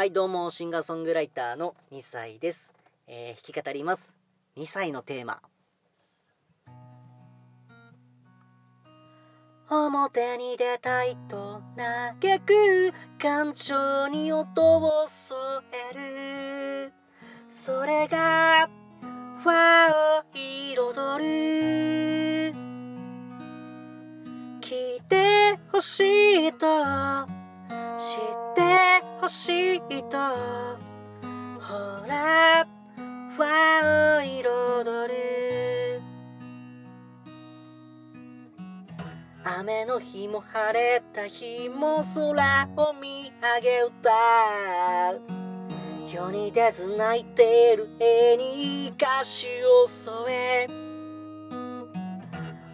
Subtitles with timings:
[0.00, 2.72] はい、どうも、シンガーソングライターの2歳です。
[3.06, 4.16] えー弾き語ります。
[4.56, 5.42] 2歳のテーマ。
[9.68, 15.36] 表に出たいと嘆く感情に音を添
[15.92, 16.92] える。
[17.50, 18.70] それが、
[19.44, 21.26] 和を彩
[22.48, 22.54] る。
[24.62, 26.00] 聞いてほし
[26.48, 26.66] いと
[27.98, 30.16] 知ってほしいと
[31.60, 32.66] ほら
[33.36, 36.00] 和を彩る。
[39.44, 44.10] 雨の日も晴れた日も空を見上げ歌
[45.12, 45.20] う。
[46.10, 49.48] 世に出ず泣いてる絵に歌詞
[49.84, 50.66] を添え。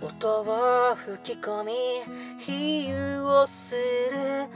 [0.00, 1.72] 音を吹き込み
[2.38, 4.48] 比喩をする。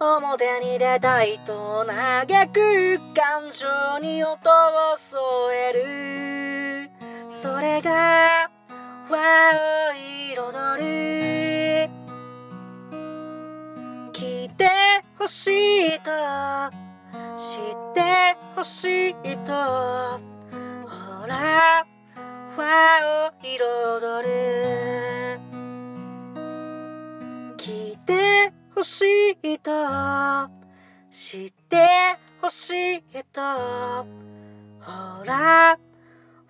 [0.00, 5.18] 表に出たいと嘆く感情に音を添
[5.56, 6.90] える。
[7.28, 8.48] それが
[9.10, 9.20] 和を
[10.32, 11.90] 彩る。
[14.12, 14.70] 聞いて
[15.18, 16.10] ほしいと
[17.36, 19.87] 知ってほしいと。
[28.78, 29.02] ほし
[29.42, 29.72] いと
[31.10, 31.76] 知って
[32.40, 35.76] ほしいとほら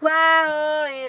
[0.02, 0.10] わ
[0.84, 1.07] おい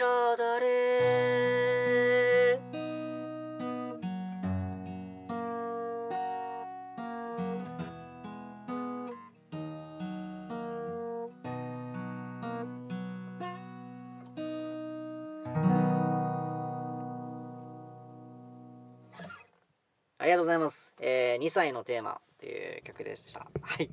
[20.21, 20.93] ありがとうございます。
[20.99, 23.47] えー、2歳のテーマっていう曲でした。
[23.61, 23.89] はい。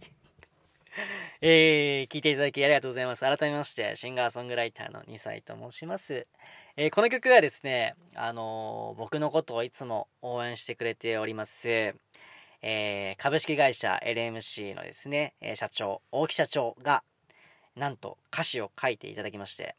[1.41, 3.21] えー、聴いていただきありがとうございます。
[3.21, 6.27] 改めまして、シンガーソングライターの2歳と申します。
[6.77, 17.05] えーこの曲はですね、あのー僕のことをいつも応援してくれております、えー株式会社 LMC のですね、え社長、大木社長が、
[17.77, 19.77] なんと歌詞を書いていただきまして、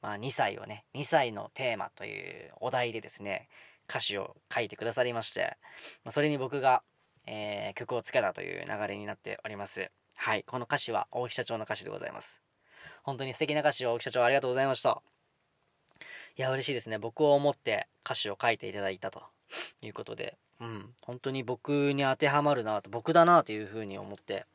[0.00, 3.48] まあ、2歳をね、2歳のテーマというお題でですね、
[3.88, 5.56] 歌詞を書いてくださりまして、
[6.04, 6.82] まそれに僕が、
[7.26, 9.90] えー曲をつけたという流れになっております。
[10.16, 10.44] はい。
[10.44, 12.42] この歌詞は大木社長の歌詞でございます。
[13.02, 15.02] 本当に素敵な歌詞を大木社長ありがとうございました。
[16.36, 16.98] いや、嬉しいですね。
[16.98, 19.22] 僕を思って歌詞を書いていただいたと
[19.80, 20.94] いうことで、うん。
[21.02, 24.46] 本当に僕に当てはまるなと、僕だなというふうに思って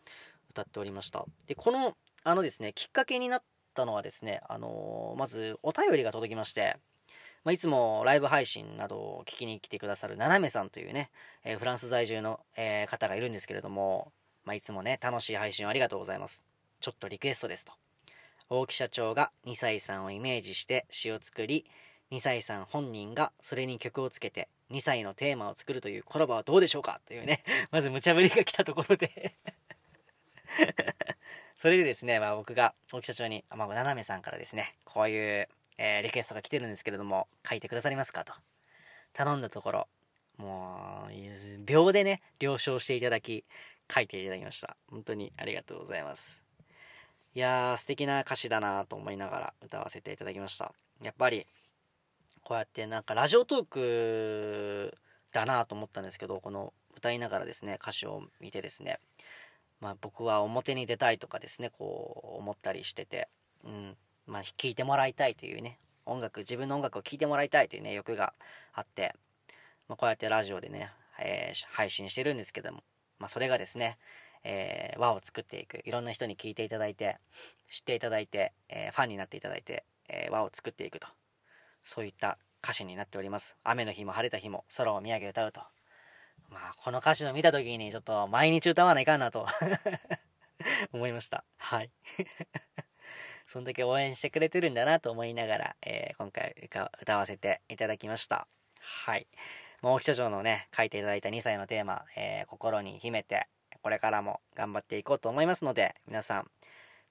[0.50, 1.26] 歌っておりました。
[1.48, 6.78] で、この、あのですね、きっかけになったのはですね、あのーまずお便りが届きまして、
[7.44, 11.09] まあ、いつもライブ配信などを聞きに来てくださるななめさんというね、
[11.44, 14.12] えーフランス在住の、えー方がいるんですけれども、
[14.46, 16.44] まあ、いつもね、楽しい配信をありがとうございます。
[16.80, 17.74] ちょっとリクエストですと。
[18.50, 21.66] 大木社長が2歳さんをイメージして詩を作り、
[22.12, 27.02] 2歳さん本人がそれに曲をつけて、2歳のテーマを作るというコラボはどうでしょうか？
[27.08, 29.36] というね、 まず無茶ぶりが来たところで
[31.58, 38.34] それでですね、まあ僕が大木社長に、まあ、斜めさんからですね、こういう、えーリクエストが来てるんですけれども、書いてくださりますかと。
[39.13, 39.88] 頼んだところ、
[40.38, 43.45] もう、秒でね、了承していただき、
[43.94, 44.75] 書いていただきました。
[44.89, 46.41] 本当にありがとうございます。
[47.35, 50.72] いやー、素敵な歌詞だなと思いながら歌わせていただきました。
[51.01, 51.47] やっぱり、
[52.44, 54.97] こうやってなんかラジオトーク
[55.31, 59.00] だなと思ったんですけど、この歌いながらですね、歌詞を見てですね、
[59.79, 63.28] まあ僕は表に出たいとかですね、こう思ったりしてて、
[63.63, 68.34] うん、まあ聴いてもらいたいというね、音楽、自分の音楽を聴いてもらいたいというね、欲が
[68.73, 69.16] あって、
[69.88, 72.84] まあ、こうやってラジオでね、えー配信してるんですけども、
[73.19, 73.97] まあそれがですね、
[74.44, 77.17] えー輪を作っていく、いろんな人に聞いていただいて、
[77.69, 81.07] 知っていただいて、えーファンになっていただいて、えー輪を作っていくと。
[81.84, 83.57] そういった歌詞になっております。
[83.63, 85.61] 雨の日も晴れた日も空を見上げ歌うと。
[86.50, 89.47] まあ、この歌詞を見た時にちょっと毎日歌わないかんなと
[90.93, 91.43] 思いました。
[91.58, 91.91] はい。
[93.53, 98.47] そんだけ応援してくれてるんだなと思いながら、えー今回歌わせていただきました。
[98.79, 99.28] はい。
[99.84, 103.47] まあ、大木社長のね、書いていただいた2歳のテーマ、えー心に秘めて、
[103.84, 106.50] これからも頑張っていこうと思いますので、皆さん、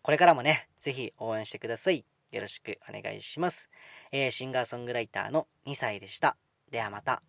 [0.02, 2.04] これからもね、ぜひ応援してください。
[2.32, 3.70] よろしくお願いします。
[4.10, 6.36] えーシンガーソングライターの2歳でした。
[6.72, 7.22] ではまた。